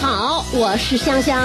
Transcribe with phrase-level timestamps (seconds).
[0.00, 1.42] 好，我是香香。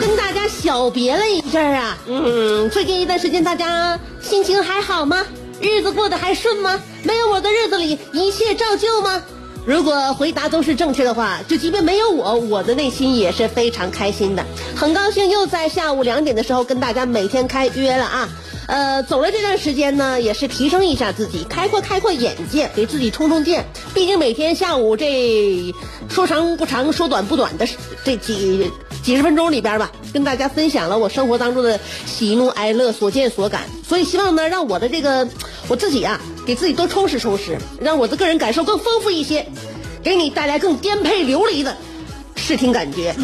[0.00, 5.26] 跟大家小别了一阵儿啊，嗯，最近一段时间大家心情还好吗？
[5.60, 6.80] 日子过得还顺吗？
[7.02, 9.20] 没有我的日子里一切照旧吗？
[9.66, 14.44] 如果回答都是正确的话，就即便没有我，我的内心也是非常开心的。
[14.76, 18.28] 很高兴又在下午两点的时候跟大家每天开约了啊。
[18.66, 23.64] 呃，走了这段时间呢，也是提升一下自己，开阔开阔眼界，给自己充充电。
[23.92, 25.74] 毕竟每天下午这
[26.08, 27.66] 说长不长，说短不短的
[28.04, 28.70] 这几
[29.02, 33.62] 几十分钟里边吧，跟大家分享了我生活当中的喜怒哀乐、所见所感。
[33.86, 35.28] 所以希望呢，让我的这个
[35.68, 39.44] 我自己啊，给自己多充实充实，让我的个人感受更丰富一些，
[40.02, 41.76] 给你带来更颠沛流离的
[42.36, 43.14] 视听感觉。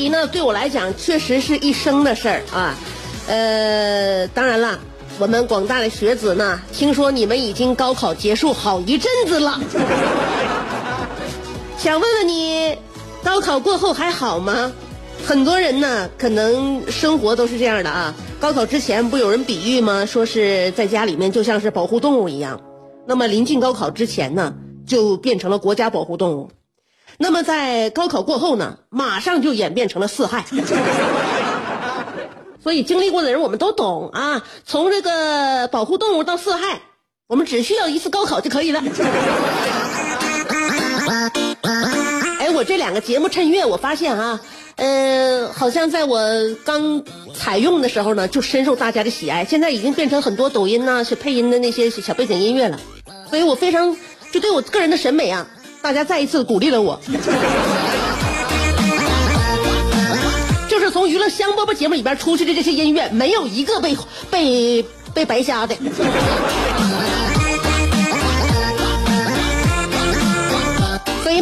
[0.00, 2.74] 竟学习呢，对我来讲确实是一生的事儿啊。
[3.28, 4.78] 呃，当然了，
[5.18, 9.60] 我们广大的学子呢，听说你们已经高考结束好一阵子了，
[11.76, 12.78] 想问问你，
[13.22, 14.72] 高考过后还好吗？
[15.26, 18.14] 很多人呢，可能生活都是这样的啊。
[18.40, 20.06] 高考之前不有人比喻吗？
[20.06, 22.58] 说是在家里面就像是保护动物一样，
[23.06, 24.54] 那么临近高考之前呢，
[24.86, 26.48] 就变成了国家保护动物。
[27.22, 30.46] 那么在高考过后呢，马上就演变成了四害。
[32.62, 36.80] 所以经历过的人我们都懂啊，从这个保护动物到四害，
[37.28, 38.82] 我们只需要一次高考就可以了。
[42.38, 44.40] 哎，我这两个节目趁月，我发现啊，
[44.76, 46.22] 呃，好像在我
[46.64, 47.02] 刚
[47.34, 52.80] 采用的时候呢，就深受大家的喜爱，现在已经变成很多抖音呐、是配音的那些小背景音乐了，
[53.28, 53.94] 所以我非常
[54.32, 55.46] 就对我个人的审美啊，
[55.82, 57.00] 大家再一次鼓励了我。
[60.68, 63.96] 就是从娱乐香饽饽节目里边出去的这些音乐，没有一个被
[64.30, 65.74] 被被白瞎的。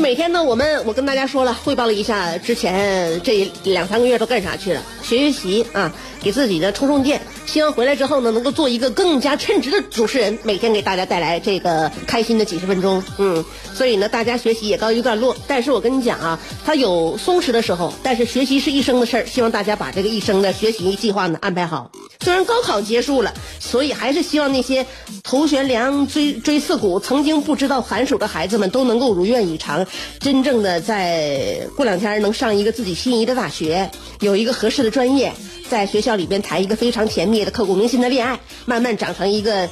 [0.00, 5.92] 每天呢，我们我跟大家说了，汇报了一下之前这两三个月都干啥去了，学学习啊，
[6.22, 7.20] 给自己的充充电。
[7.46, 13.02] 希望回来之后呢，能够做一个更加称职的主持人，每天给大家带来这个开心的几十分钟。
[13.18, 13.44] 嗯，
[13.74, 15.34] 所以呢，大家学习也告一段落。
[15.46, 19.26] 但是我跟你讲啊，他有松弛的时候，但是学习是一生的事儿。
[19.26, 21.90] 希望大家把这个一生的学习计划呢安排好。
[22.20, 24.84] 虽然高考结束了，所以还是希望那些
[25.22, 29.86] 头悬梁锥锥刺股、曾经不知道寒暑的孩子们都能够如愿以偿，
[30.20, 33.90] 真正的在过两天能上一个自己心仪的大学，
[34.20, 35.32] 有一个合适的专业。
[35.68, 39.68] 在学校里边谈一个非常甜蜜的、刻骨铭心的恋爱，慢慢长成一个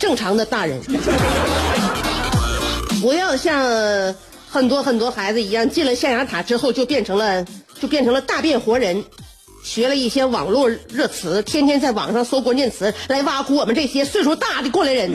[0.00, 0.80] 正常的大人。
[3.00, 4.16] 不要像
[4.50, 7.46] 很多很多孩子一样，进了象牙塔之后就变成了
[7.80, 9.04] 就变成了大变活人，
[9.62, 15.12] 学了一些网络热词，天天在网上搜关键词来挖苦我们这些岁数大的过来人。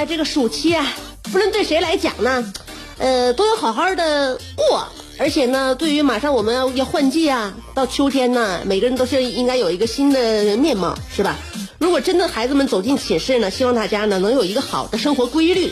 [0.00, 0.86] 在，这个暑期啊，
[1.30, 2.50] 不论对谁来讲呢。
[2.96, 4.88] 呃，都要好好的过，
[5.18, 11.36] 而且呢，对于马上我们要要换季啊，到秋天呢，每个人都是应该有一个新的面貌，是吧？
[11.78, 15.70] 如果真的孩子们走进寝室呢，希望大家呢能有一个好的生活规律。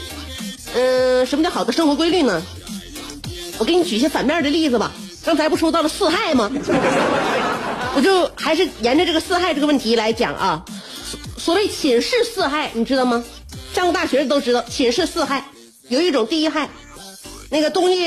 [0.75, 2.43] 嗯、什么叫好的生活规律呢？
[3.57, 4.93] 我给你举一些反面的例子吧。
[5.25, 6.51] 刚才不说到了四害吗？
[7.97, 10.63] 我就还是沿着这个四害这个问题来讲啊。
[11.39, 13.25] 所谓寝室四害，你知道吗？
[13.75, 15.45] 上过大学的都知道，寝室四害
[15.89, 16.69] 有一种第一害。
[17.51, 18.05] 那个东西，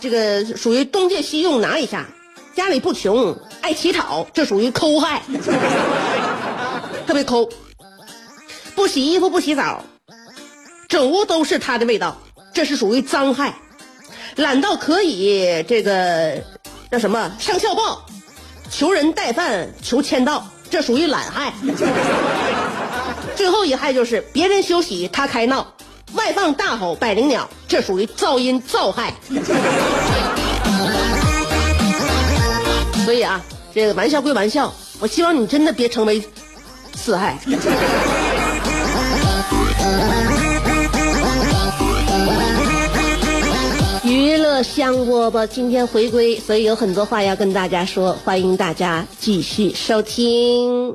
[0.00, 2.06] 这个属于东借西用拿一下，
[2.54, 5.22] 家里不穷，爱乞讨，这属于抠害，
[7.06, 7.48] 特别抠。
[8.74, 9.82] 不洗衣服不洗澡，
[10.88, 12.20] 整屋都是他的味道，
[12.52, 13.54] 这是属于脏害。
[14.36, 16.42] 懒到可以这个
[16.90, 18.04] 叫什么上校报，
[18.70, 21.52] 求人带饭求签到，这属于懒害。
[23.40, 25.66] 最后一害就是别人休息他开闹，
[26.12, 29.14] 外放大吼百灵鸟，这属于噪音噪害。
[33.02, 33.40] 所以啊，
[33.74, 36.22] 这个玩笑归玩笑，我希望你真的别成为
[36.94, 37.38] 四害。
[44.04, 50.94] 娱乐香饽饽今天回归，所以有很多话要跟大家说，欢迎大家继续收听。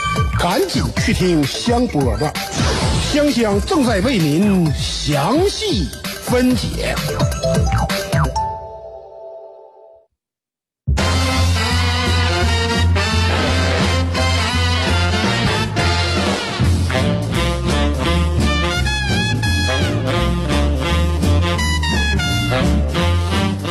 [0.41, 2.31] 赶紧去听香饽饽，
[3.13, 5.87] 香香正在为您详细
[6.23, 6.95] 分解。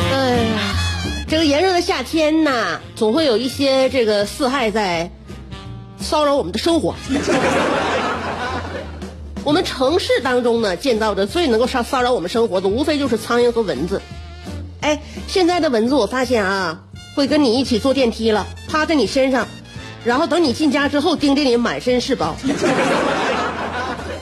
[0.09, 0.57] 哎呀，
[1.27, 5.11] 这个炎热的夏天呐，总会有一些这个四害在
[6.01, 6.95] 骚扰我们的生活。
[9.43, 14.01] 我们城市当中呢，建造的最能够骚骚扰我们生活的，无非就是苍蝇和蚊子。
[14.81, 16.81] 哎，现在的蚊子我发现啊，
[17.15, 19.47] 会跟你一起坐电梯了，趴在你身上，
[20.03, 22.35] 然后等你进家之后，盯着你满身是包。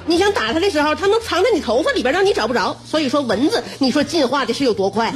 [0.06, 2.76] 你想打它的时候，它能藏在你头发里边，让你找不着。
[2.86, 5.14] 所以说，蚊子，你说进化的是有多快？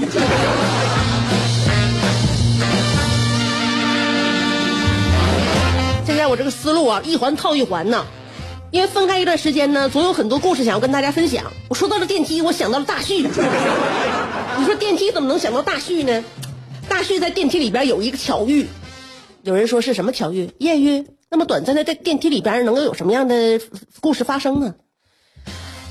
[6.24, 8.06] 在我这个思路啊，一环套一环呐。
[8.72, 11.44] 因为分开一段时间呢，总有很多故事想要跟大家分享。
[11.68, 13.28] 我说到了电梯，我想到了大旭。
[14.58, 16.24] 你说电梯怎么能想到大旭呢？
[16.88, 18.66] 大旭在电梯里边有一个巧遇，
[19.42, 20.50] 有人说是什么巧遇？
[20.60, 21.06] 艳遇？
[21.30, 23.60] 那么短暂的在电梯里边能够有什么样的
[24.00, 24.74] 故事发生呢？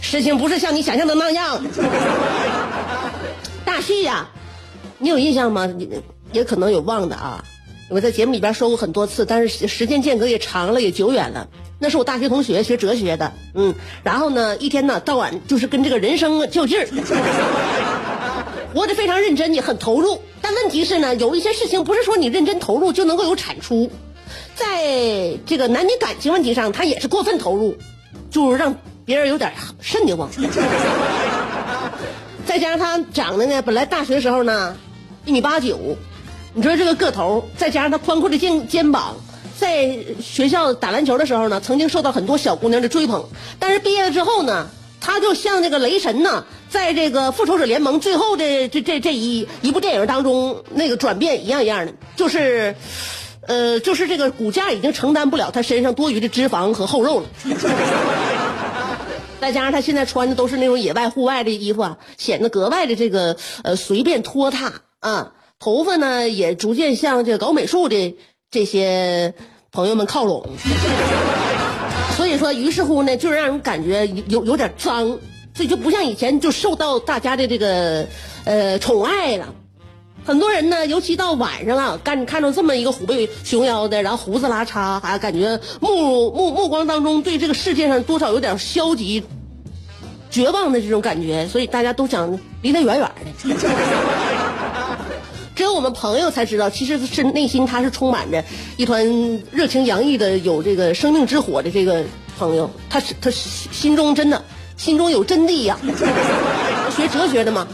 [0.00, 1.62] 事情不是像你想象的那样。
[3.66, 4.26] 大旭呀、
[4.96, 5.68] 你有印象吗？
[6.32, 7.44] 也可能有忘的啊。
[7.92, 11.46] 我在节目里边说过很多次，但是时间间隔也长了，也久远了。
[11.78, 16.86] 那是我大学同学，学哲学的，嗯，然后呢，一天呢到晚就是跟这个人生较劲儿，
[18.72, 20.18] 活得非常认真，也很投入。
[20.40, 23.90] 但问题是呢，有一些事情不是说你认真投入就能够有产出，
[24.54, 27.76] 在这个男女感情问题上，他也是过分投入，
[28.30, 28.74] 就是让
[29.04, 29.52] 别人有点
[29.82, 30.30] 瘆得慌。
[32.46, 34.74] 再加上他长得呢，本来大学时候呢
[35.26, 35.78] 一米八九，
[36.54, 39.16] 你说这个个头，再加上他宽阔的肩肩膀，
[39.58, 43.24] 在学校打篮球的时候呢，曾经受到很多小姑娘的追捧。
[43.58, 44.68] 但是毕业了之后呢，
[45.00, 52.76] 他就像那个雷神呢，在这个复仇者联盟最后的这这这一一部电影当中那个转变一样一样的，就是，
[53.46, 57.26] 呃，就是这个骨架已经承担不了他身上多余的脂肪和厚肉了。
[59.40, 65.32] 再加上他现在穿的都是那种野外户外的衣服啊，显得格外的这个呃随便拖沓啊。
[65.62, 68.16] 头发呢也逐渐向这个搞美术的
[68.50, 69.32] 这些
[69.70, 70.44] 朋友们靠拢，
[72.16, 75.06] 所以说，于是乎呢，就是让人感觉有有点脏，
[75.54, 78.04] 所以就不像以前就受到大家的这个
[78.44, 79.54] 呃宠爱了。
[80.24, 89.22] 很多人呢，尤其到晚上啊，干看到这么一个虎背熊腰的，然后胡子拉碴，还感觉目目目光当中对这个世界上多少有点消极、
[90.28, 93.56] 绝望的这种感觉，所以大家都想离他远远的。
[95.54, 98.42] 只有我们朋友才知道，其实是内心他是充满着
[98.76, 99.06] 一团
[99.50, 102.04] 热情洋溢的、有这个生命之火的这个
[102.38, 104.42] 朋友，他是他心中真的
[104.76, 105.78] 心中有真谛呀、
[106.96, 107.68] 学哲学的嘛，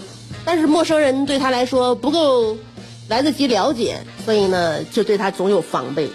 [0.45, 2.57] 但是陌生人对他来说不够
[3.09, 6.11] 来得及了解，所以呢，就对他总有防备。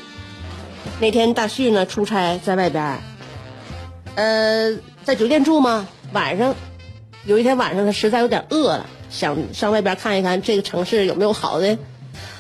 [1.00, 3.00] 那天大旭呢出差在外边，
[4.16, 5.88] 呃，在酒店住吗？
[6.12, 6.54] 晚上
[7.26, 8.86] 有一天晚上他实在有点饿了。
[9.14, 11.78] 想上外边看一看这个城市有没有好的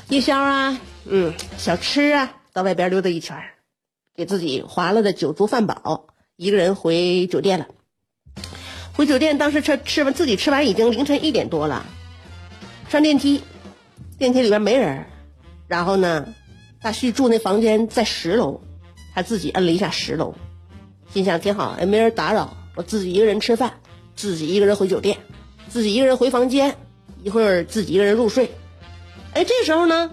[0.09, 3.37] 夜宵啊，嗯，小吃啊，到外边溜达一圈，
[4.15, 7.67] 给自己划了的酒足饭饱，一个人回酒店了。
[8.93, 11.85] 回酒店，当时吃吃完自己吃完已经凌晨一点多了，
[12.89, 13.43] 上电梯，
[14.17, 15.05] 电梯里边没人，
[15.67, 16.33] 然后呢，
[16.81, 18.61] 大旭住那房间在十楼，
[19.13, 20.33] 他自己摁了一下十楼，
[21.13, 23.73] 心想挺好，也没人打扰，我自己一个人吃饭，
[24.15, 25.19] 自己一个人回酒店。
[25.73, 26.77] 自己一个人回房间，
[27.23, 28.51] 一会儿自己一个人入睡。
[29.33, 30.11] 哎，这时候呢，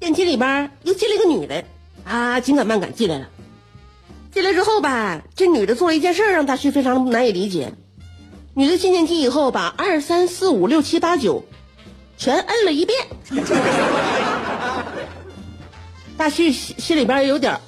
[0.00, 1.62] 电梯里边又进来一个女的，
[2.02, 3.28] 啊，紧赶慢赶进来了。
[4.32, 7.74] 进来之后吧，这女的做了一件事让大旭非常难以理解。
[8.54, 11.44] 女的进电梯以后，把二三四五六七八九
[12.16, 12.98] 全摁了一遍。
[16.18, 17.60] 大旭心心里边有点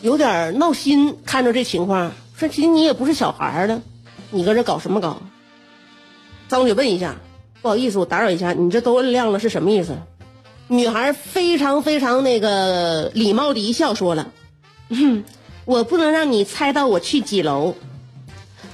[0.00, 3.82] 有点闹心，看着这情况，说：“其实你也不是小孩了，
[4.30, 5.20] 你搁这搞什么搞？”
[6.52, 7.16] 张姐问一下
[7.62, 9.96] ：“不好意思，我打扰一下，你这都摁亮了是什么意思？”
[10.68, 14.30] 女孩非常非常那个礼貌的一笑，说了
[14.90, 15.24] ：“嗯，
[15.64, 17.74] 我不能让你猜到我去几楼。”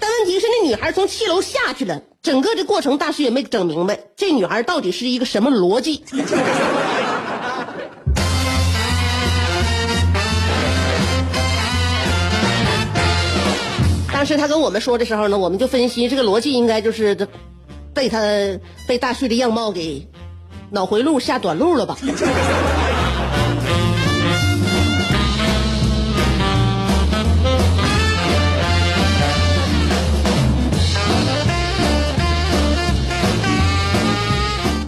[0.01, 6.03] 但问题是，那女孩从七楼下去了，整个这过程大师也没整明白，这女孩到底是一个什么逻辑？
[14.13, 17.15] 当时他跟我们说的时候呢，我们就分析这个逻辑应该就是
[17.95, 18.21] 被他
[18.87, 20.07] 被大旭的样貌给
[20.71, 21.97] 脑回路下短路了吧。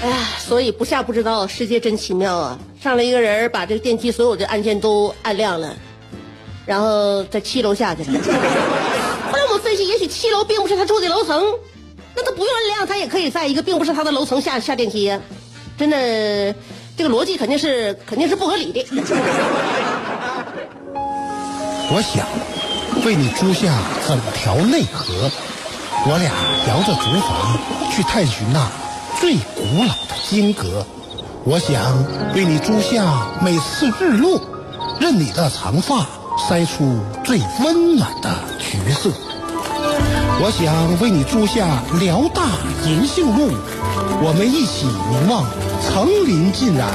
[0.02, 2.59] 哎呀，所以不下不知道，世界真奇妙啊！
[2.80, 5.76] 上来一个人把这个电梯所有的按键都按亮了，
[6.64, 8.11] 然后在七楼下去了。
[9.30, 11.45] 后来我们分析，也许七楼并不是他住的楼层，
[12.14, 15.21] 那他不用按亮，他也可以在一个并不是他的楼层下下电梯呀。
[15.79, 16.55] 真的，
[16.97, 18.87] 这个逻辑肯定是肯定是不合理的。
[21.93, 22.25] 我想
[23.05, 23.73] 为你租下
[24.07, 25.31] 整条内河，
[26.07, 26.31] 我俩
[26.69, 28.69] 摇着竹筏去探寻那
[29.21, 30.87] 最古老的金阁。
[31.45, 34.40] 我想为你租下每次日落，
[35.00, 36.07] 任你的长发
[36.38, 39.11] 筛出最温暖的橘色。
[40.42, 42.42] 我想为你租下辽大
[42.88, 43.52] 银杏路，
[44.23, 45.44] 我们一起凝望
[45.85, 46.88] 层林尽染，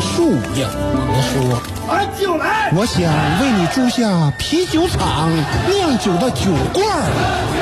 [0.00, 0.66] 树影
[1.04, 1.60] 婆娑。
[1.86, 2.72] 把酒来！
[2.74, 5.30] 我想为你租下啤酒厂
[5.68, 7.04] 酿酒的酒罐儿，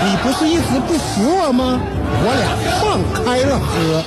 [0.07, 1.81] 你不是一直不服我吗？
[2.23, 4.05] 我俩放开了喝。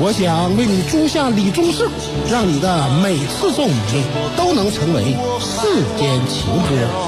[0.00, 1.88] 我想为你租下李宗盛，
[2.28, 4.02] 让你的每次送礼
[4.36, 7.07] 都能成为世间情歌。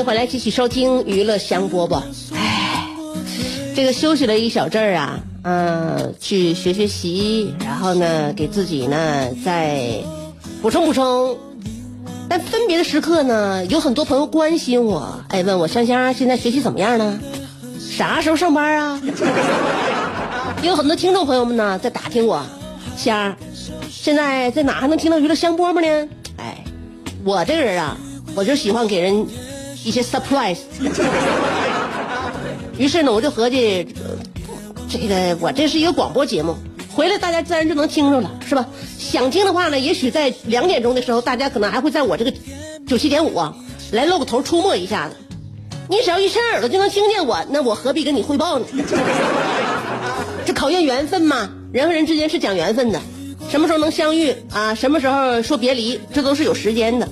[0.00, 2.02] 迎回来，继续收听娱乐香饽饽。
[2.34, 2.88] 唉，
[3.76, 10.02] 这个休息了一小阵儿啊，嗯、去学学习，然后呢，给自己呢再
[10.62, 11.36] 补充补充。
[12.30, 17.20] 但分别的时刻呢，有很多朋友关心我，哎，问我香香现在学习怎么样呢？
[17.78, 19.02] 啥时候上班啊？
[20.62, 22.42] 有很多听众朋友们呢在打听我，
[22.96, 23.36] 香儿，
[23.90, 26.08] 现在在哪还能听到娱乐香饽饽呢？
[26.38, 26.64] 哎，
[27.22, 27.98] 我这个人啊，
[28.34, 29.26] 我就喜欢给人
[29.84, 30.58] 一些 surprise。
[32.78, 33.86] 于是呢，我就合计，
[34.88, 36.56] 这个我这是一个广播节目，
[36.94, 38.66] 回来大家自然就能听着了，是吧？
[38.98, 42.32] 想听的话呢，也许在两点钟的时候，大家可能还会在我这个
[42.86, 43.54] 九七点五啊
[43.92, 45.16] 来露个头出没一下子。
[45.88, 48.66] 你只要一伸耳朵就能听见我，那我何必跟你汇报呢？
[50.46, 53.00] 这考验缘分嘛，人和人之间是讲缘分的，
[53.50, 54.74] 什么时候能相遇啊？
[54.74, 57.08] 什么时候说别离，这都是有时间的。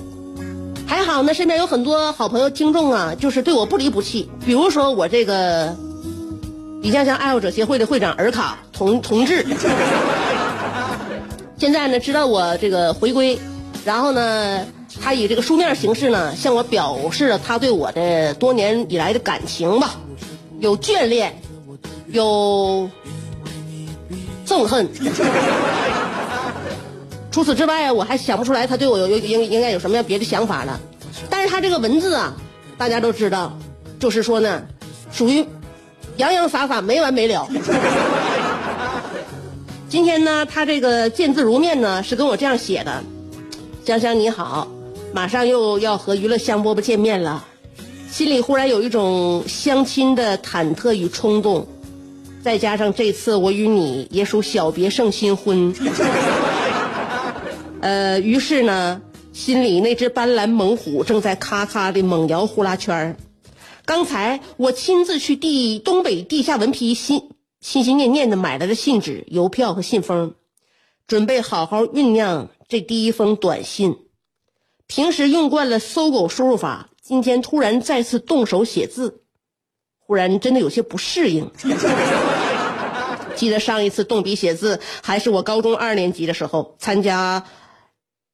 [0.89, 4.27] 还好呢，身边有很多好朋友、听众啊，就是对我不离不弃。
[4.43, 5.75] 比如说我这个
[6.81, 9.45] 李香香爱好者协会的会长尔卡同同志，
[11.59, 13.37] 现在呢知道我这个回归，
[13.85, 14.65] 然后呢，
[14.99, 19.91] 他以这个书面形式呢向我表示了他对我的多年以来的感情吧，
[20.59, 21.39] 有眷恋，
[22.07, 22.89] 有
[24.43, 24.89] 憎恨。
[27.31, 30.79] 除此之外啊，我还想不出来他对我有有应应该有什么样别的想法了。
[31.29, 32.33] 但是他这个文字啊，
[32.77, 33.57] 大家都知道，
[33.99, 34.63] 就是说呢，
[35.11, 35.45] 属于
[36.17, 37.47] 洋洋洒洒没完没了。
[39.89, 43.03] 今天呢，他这个见字如面呢是跟我这样写的：
[43.85, 44.67] 香香你好，
[45.13, 47.45] 马上又要和娱乐香饽饽见面了，
[48.11, 51.67] 心里忽然有一种相亲的忐忑与冲动，
[52.43, 55.73] 再加上这次我与你也属小别胜新婚，
[57.81, 63.15] 呃，于是呢，心里那只斑斓猛虎正在咔咔的猛摇呼啦圈儿
[63.85, 67.31] 刚才我亲自去地东北地下文批心
[67.61, 70.35] 心心念念的买来了信纸、邮票和信封，
[71.07, 73.97] 准备好好酝酿这第一封短信。
[74.87, 79.21] 平时用惯了搜狗输入法，今天突然再次动手写字，
[79.99, 81.51] 忽然真的有些不适应。
[83.35, 87.45] 记得上一次动笔写字，还是我高中二年级的时候，参加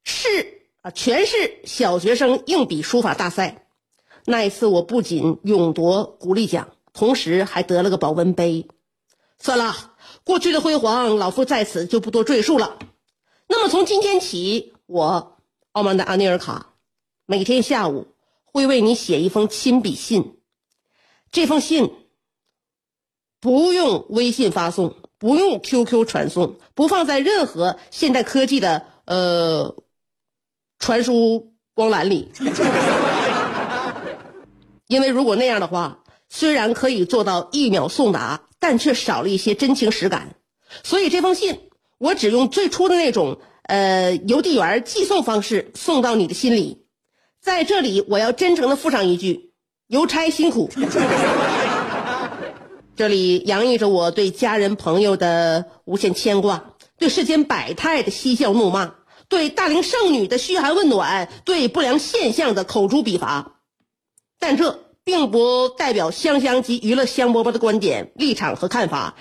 [0.05, 3.67] 市啊全市小学生硬笔书法大赛。
[4.23, 8.67] 那一次，我不仅勇夺鼓励奖，同时还得了个保温杯。
[9.37, 9.93] 算了，
[10.23, 12.79] 过去的辉煌，老夫在此就不多赘述了。
[13.47, 15.37] 那么从今天起，我
[15.73, 16.73] 傲慢的安内尔卡，
[17.25, 18.07] 每天下午
[18.45, 20.39] 会为你写一封亲笔信。
[21.31, 21.91] 这封信
[23.39, 29.75] 不用微信发送，不用 QQ 传送，不放在任何现代科技的呃
[30.79, 32.31] 传输光缆里。
[34.87, 40.35] 因为如果那样的话，虽然可以做到一秒送达，但却少了一些真情实感。
[40.83, 46.85] 所以这封信我只用最初的那种呃邮递员寄送方式送到你的心里。
[47.41, 49.53] 在这里，我要真诚的附上一句：
[49.87, 50.69] 邮差辛苦。
[52.95, 58.95] 这里洋溢着我对家人朋友的无限牵挂，对世间百态的嬉笑怒骂，
[59.27, 63.53] 对大龄剩女的嘘寒问暖，对不良现象的口诛笔伐。
[64.39, 69.15] 但这并不代表香香及娱乐香饽饽的观点、立场和看法。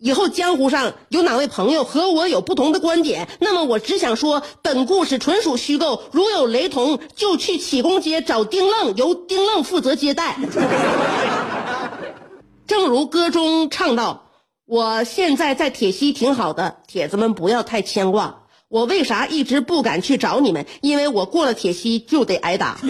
[0.00, 10.36] 以后江湖上有哪位朋友和我有不同的观点，那么我只想说，本故事纯属虚构，如有雷同，就去启功街找丁愣，由丁愣负责接待。
[12.68, 14.30] 正如歌中唱道
[14.66, 18.42] ：“我现在在铁西挺好的，铁子们不要太牵挂。
[18.68, 20.66] 我为啥一直不敢去找你们？
[20.82, 22.78] 因为我过了铁西就得挨打。”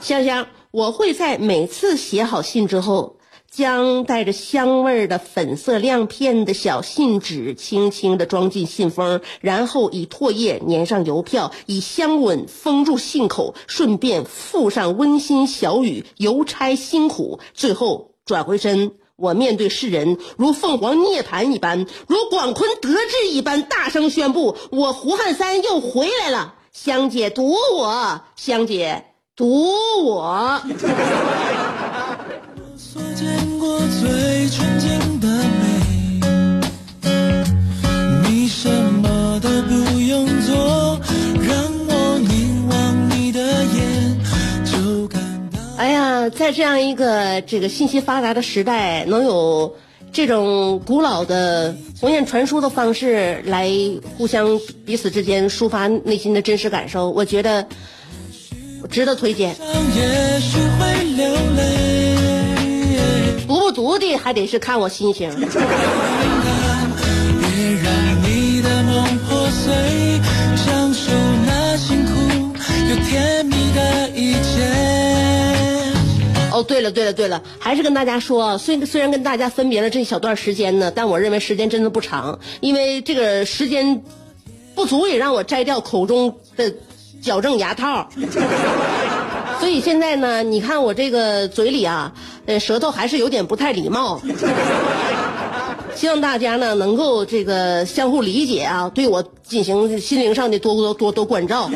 [0.00, 3.18] 香香，我会在每次写好信之后，
[3.50, 17.40] 将带着香味儿的粉色亮片的小信纸轻轻地装进信封，然后以唾液粘上邮票，以香吻封住信口，顺便附上温馨小语“邮差辛苦”。
[17.52, 26.54] 最后转回身，我面对世人，如凤凰涅槃一般，如广坤得志一般，大声宣布：我胡汉三又回来了！
[26.72, 29.06] 香姐毒我，香姐。
[29.34, 29.72] 毒
[30.04, 30.60] 我，
[46.30, 49.76] 在这样一个这个信息发达的时代，能有
[50.12, 53.70] 这种古老的鸿雁传书的方式来
[54.16, 57.66] 互相彼此之间抒发内心的真实感受，我觉得
[58.90, 59.50] 值得推荐。
[59.94, 62.16] 也许会流泪，
[63.46, 65.30] 读不读的还得是看我心情。
[76.58, 84.02] 哦，对了对了对了，还是跟大家说，虽虽然跟大家分别了这一小段时间呢，但我认为时间真的不长，因为这个时间
[84.74, 86.74] 不足以让我摘掉口中的
[87.22, 88.08] 矫正牙套。
[89.60, 92.12] 所以现在呢，你看我这个嘴里啊，
[92.46, 94.20] 呃，舌头还是有点不太礼貌。
[95.94, 101.68] 希望大家呢能够这个相互理解啊，对我进行心灵上的多多多多关照。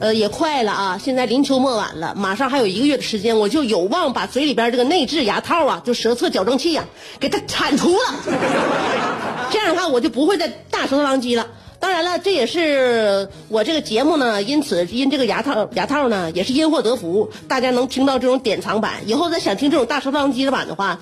[0.00, 1.00] 呃，也快了啊！
[1.02, 6.84] 现在临秋末晚了，马上还有一个月的时间，我就有望把嘴里边这个内置牙套啊，就舌侧矫正器呀、
[7.18, 8.02] 给它铲除了。
[9.50, 11.46] 这样的话，我就不会再大舌头狼藉了。
[11.80, 18.94] 当然了，这也是我这个节目呢，因此因这个牙套牙套呢，也是因祸得福，大家能听到这种典藏版。
[19.06, 21.00] 以后再想听这种大舌头狼藉的版的话，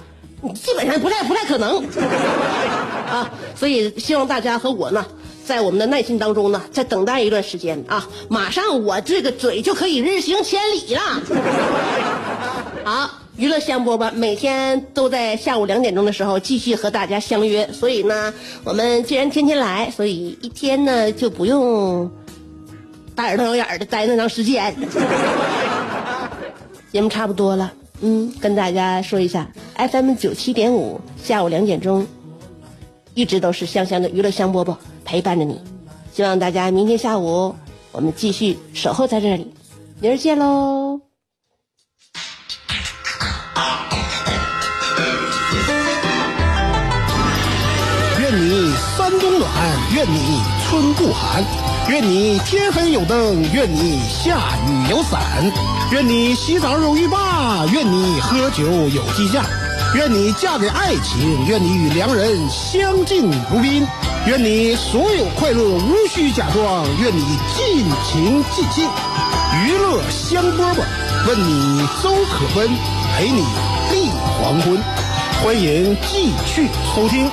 [0.54, 1.84] 基本上不太不太可能
[3.10, 3.30] 啊。
[3.54, 5.04] 所以希望大家和我呢。
[5.46, 11.00] 在我们的耐心当中呢，再等待一段时间啊，马上我这个嘴就可以日行千里了。
[12.84, 22.10] 好，娱乐香饽饽每天都在下午两点钟的时候继续和大家相约，所以呢，我们既然天天来，所以一天呢就不用
[23.14, 24.74] 大眼瞪小眼的待那长时间。
[26.90, 32.04] 节目差不多了，嗯，跟大家说一下，FM 九七点五，下午两点钟，
[33.14, 34.74] 一直都是香香的娱乐香饽饽
[35.06, 35.58] 陪伴着你。
[36.12, 37.54] 希望大家明天下午
[37.92, 39.54] 我们继续守候在这里，
[40.00, 41.00] 明儿见喽。
[48.20, 49.48] 愿你三冬暖，
[49.94, 51.44] 愿你春不寒，
[51.88, 55.20] 愿你天黑有灯，愿你下雨有伞，
[55.92, 59.44] 愿你洗澡有浴霸，愿你喝酒有鸡架，
[59.94, 63.86] 愿你嫁给爱情，愿你与良人相敬如宾，
[64.26, 67.22] 愿你所有快乐无需假装，愿你
[67.54, 68.84] 尽情尽兴，
[69.64, 70.82] 娱乐香饽饽，
[71.28, 72.68] 问你粥可温，
[73.14, 73.38] 陪你
[73.92, 74.10] 立
[74.40, 74.82] 黄昏，
[75.44, 77.30] 欢迎继续收听。